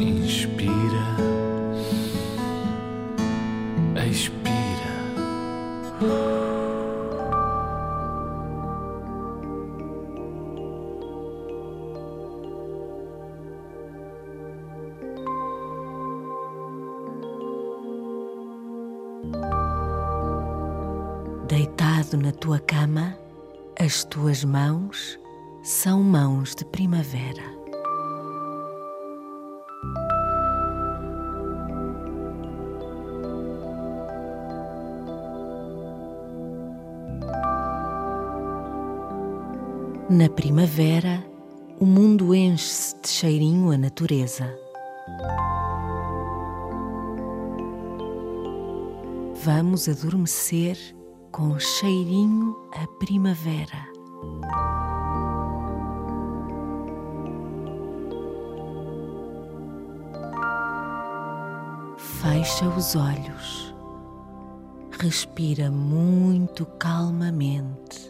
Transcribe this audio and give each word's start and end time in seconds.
Inspira, 0.00 0.72
expira. 4.08 4.40
Deitado 21.46 22.16
na 22.16 22.32
tua 22.32 22.58
cama, 22.58 23.18
as 23.78 24.02
tuas 24.04 24.42
mãos 24.44 25.20
são 25.62 26.02
mãos 26.02 26.54
de 26.54 26.64
primavera. 26.64 27.59
Na 40.10 40.28
primavera, 40.28 41.24
o 41.78 41.86
mundo 41.86 42.34
enche-se 42.34 43.00
de 43.00 43.08
cheirinho 43.08 43.70
à 43.70 43.78
natureza. 43.78 44.52
Vamos 49.44 49.88
adormecer 49.88 50.76
com 51.30 51.56
cheirinho 51.60 52.56
a 52.72 52.88
primavera. 52.98 53.86
Fecha 61.96 62.68
os 62.68 62.96
olhos, 62.96 63.72
respira 64.90 65.70
muito 65.70 66.66
calmamente 66.66 68.09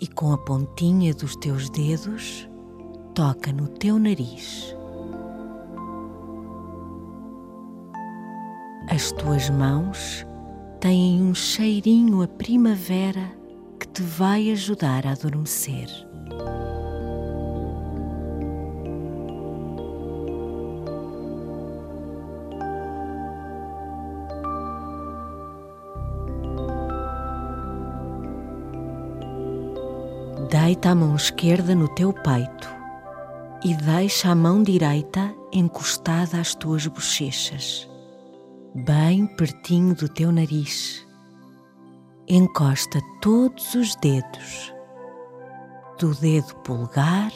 e 0.00 0.06
com 0.06 0.32
a 0.32 0.38
pontinha 0.38 1.12
dos 1.12 1.34
teus 1.36 1.68
dedos 1.70 2.48
toca 3.14 3.52
no 3.52 3.66
teu 3.66 3.98
nariz. 3.98 4.76
As 8.88 9.12
tuas 9.12 9.50
mãos 9.50 10.24
têm 10.80 11.22
um 11.22 11.34
cheirinho 11.34 12.22
a 12.22 12.28
primavera 12.28 13.30
que 13.78 13.86
te 13.88 14.02
vai 14.02 14.50
ajudar 14.50 15.06
a 15.06 15.12
adormecer. 15.12 15.88
Deita 30.50 30.92
a 30.92 30.94
mão 30.94 31.14
esquerda 31.14 31.74
no 31.74 31.86
teu 31.88 32.10
peito 32.10 32.68
e 33.62 33.74
deixa 33.74 34.30
a 34.30 34.34
mão 34.34 34.62
direita 34.62 35.34
encostada 35.52 36.40
às 36.40 36.54
tuas 36.54 36.86
bochechas, 36.86 37.86
bem 38.74 39.26
pertinho 39.26 39.94
do 39.94 40.08
teu 40.08 40.32
nariz. 40.32 41.06
Encosta 42.26 42.98
todos 43.20 43.74
os 43.74 43.94
dedos, 43.96 44.72
do 45.98 46.14
dedo 46.14 46.54
polegar 46.64 47.32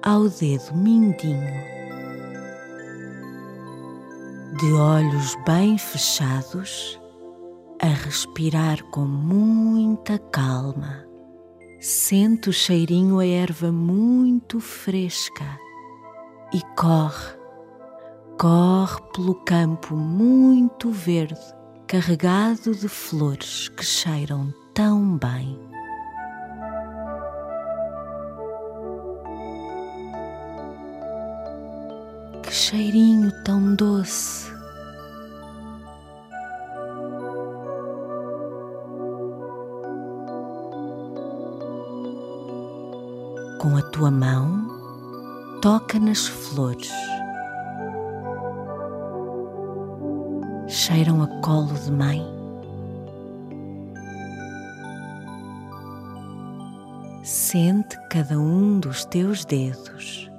ao 0.00 0.28
dedo 0.28 0.72
mindinho. 0.72 1.74
De 4.60 4.72
olhos 4.72 5.36
bem 5.44 5.76
fechados, 5.76 7.00
a 7.82 7.88
respirar 7.88 8.84
com 8.90 9.04
muita 9.04 10.16
calma. 10.18 11.12
Sente 11.86 12.48
o 12.48 12.52
cheirinho 12.52 13.18
a 13.18 13.26
erva 13.26 13.70
muito 13.70 14.58
fresca 14.58 15.44
e 16.50 16.62
corre, 16.74 17.36
corre 18.40 19.02
pelo 19.12 19.34
campo 19.34 19.94
muito 19.94 20.90
verde, 20.90 21.38
carregado 21.86 22.74
de 22.74 22.88
flores 22.88 23.68
que 23.68 23.84
cheiram 23.84 24.50
tão 24.72 25.18
bem. 25.18 25.58
Que 32.42 32.50
cheirinho 32.50 33.30
tão 33.44 33.74
doce! 33.74 34.53
Com 43.58 43.76
a 43.76 43.82
tua 43.82 44.10
mão, 44.10 44.68
toca 45.60 45.98
nas 45.98 46.26
flores. 46.26 46.90
Cheiram 50.66 51.22
a 51.22 51.26
colo 51.40 51.74
de 51.74 51.92
mãe. 51.92 52.22
Sente 57.22 57.96
cada 58.10 58.38
um 58.38 58.80
dos 58.80 59.04
teus 59.04 59.44
dedos, 59.44 60.30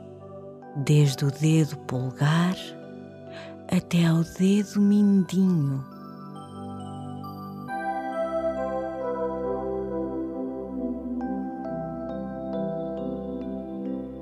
desde 0.75 1.25
o 1.25 1.31
dedo 1.31 1.77
polegar 1.87 2.55
até 3.71 4.05
ao 4.05 4.23
dedo 4.37 4.79
mindinho. 4.79 5.94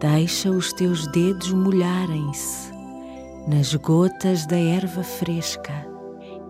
Deixa 0.04 0.52
os 0.52 0.74
teus 0.74 1.08
dedos 1.08 1.54
molharem-se 1.54 2.74
nas 3.48 3.74
gotas 3.74 4.46
da 4.46 4.58
erva 4.58 5.02
fresca 5.02 5.72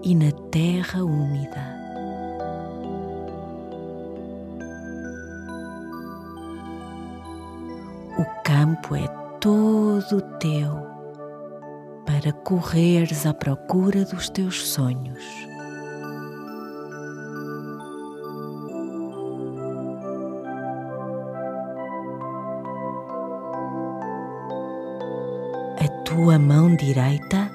e 0.02 0.16
na 0.16 0.32
terra 0.50 1.04
úmida. 1.04 1.64
O 8.18 8.26
campo 8.44 8.96
é 8.96 9.08
todo 9.40 10.20
teu 10.40 10.72
para 12.08 12.34
correres 12.34 13.24
à 13.28 13.36
procura 13.36 14.04
dos 14.04 14.32
teus 14.32 14.68
sonhos. 14.68 15.24
Tua 26.14 26.38
mão 26.38 26.76
direita 26.76 27.52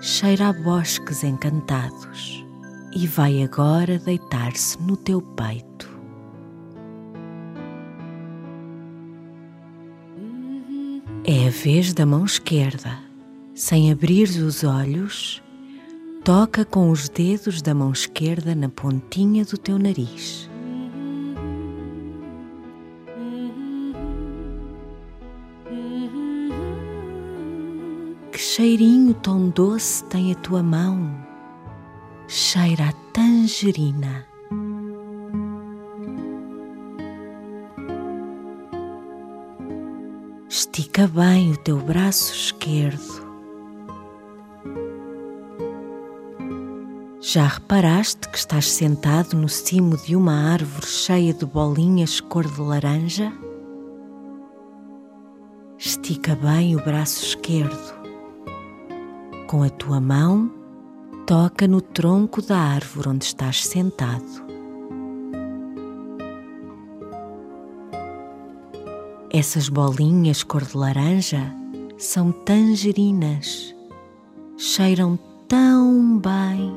cheira 0.00 0.50
a 0.50 0.52
bosques 0.52 1.24
encantados 1.24 2.46
e 2.94 3.04
vai 3.04 3.42
agora 3.42 3.98
deitar-se 3.98 4.80
no 4.80 4.96
teu 4.96 5.20
peito. 5.20 5.90
É 11.24 11.48
a 11.48 11.50
vez 11.50 11.92
da 11.92 12.06
mão 12.06 12.24
esquerda. 12.24 12.96
Sem 13.56 13.90
abrir 13.90 14.28
os 14.28 14.62
olhos, 14.62 15.42
toca 16.22 16.64
com 16.64 16.90
os 16.90 17.08
dedos 17.08 17.60
da 17.60 17.74
mão 17.74 17.90
esquerda 17.90 18.54
na 18.54 18.68
pontinha 18.68 19.44
do 19.44 19.58
teu 19.58 19.80
nariz. 19.80 20.45
Cheirinho 28.56 29.12
tão 29.12 29.50
doce 29.50 30.02
tem 30.04 30.32
a 30.32 30.34
tua 30.34 30.62
mão. 30.62 31.14
Cheira 32.26 32.88
a 32.88 32.92
tangerina. 33.12 34.26
Estica 40.48 41.06
bem 41.06 41.52
o 41.52 41.56
teu 41.58 41.78
braço 41.80 42.32
esquerdo. 42.32 43.26
Já 47.20 47.46
reparaste 47.48 48.26
que 48.30 48.38
estás 48.38 48.70
sentado 48.70 49.36
no 49.36 49.50
cimo 49.50 49.98
de 49.98 50.16
uma 50.16 50.32
árvore 50.32 50.86
cheia 50.86 51.34
de 51.34 51.44
bolinhas 51.44 52.20
cor 52.20 52.46
de 52.46 52.62
laranja? 52.62 53.30
Estica 55.78 56.34
bem 56.34 56.74
o 56.74 56.82
braço 56.82 57.22
esquerdo. 57.22 57.95
Com 59.46 59.62
a 59.62 59.70
tua 59.70 60.00
mão, 60.00 60.50
toca 61.24 61.68
no 61.68 61.80
tronco 61.80 62.42
da 62.42 62.58
árvore 62.58 63.10
onde 63.10 63.26
estás 63.26 63.64
sentado. 63.64 64.44
Essas 69.32 69.68
bolinhas 69.68 70.42
cor 70.42 70.64
de 70.64 70.76
laranja 70.76 71.54
são 71.96 72.32
tangerinas, 72.32 73.72
cheiram 74.58 75.16
tão 75.46 76.18
bem. 76.18 76.76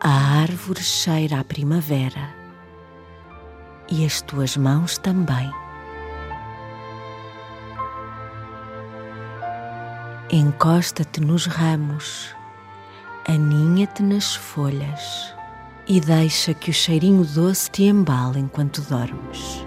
A 0.00 0.40
árvore 0.40 0.82
cheira 0.82 1.38
a 1.38 1.44
primavera 1.44 2.45
e 3.88 4.04
as 4.04 4.20
tuas 4.22 4.56
mãos 4.56 4.98
também. 4.98 5.50
Encosta-te 10.30 11.20
nos 11.20 11.46
ramos, 11.46 12.34
aninha-te 13.28 14.02
nas 14.02 14.34
folhas 14.34 15.34
e 15.86 16.00
deixa 16.00 16.52
que 16.52 16.70
o 16.70 16.74
cheirinho 16.74 17.24
doce 17.24 17.70
te 17.70 17.84
embale 17.84 18.40
enquanto 18.40 18.82
dormes. 18.82 19.64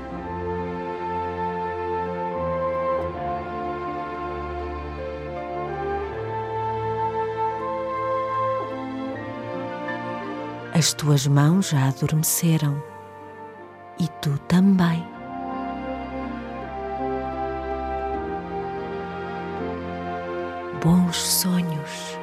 As 10.74 10.94
tuas 10.94 11.26
mãos 11.28 11.70
já 11.70 11.88
adormeceram 11.88 12.89
e 14.00 14.08
tu 14.22 14.38
também. 14.48 15.06
Bons 20.82 21.18
sonhos. 21.18 22.18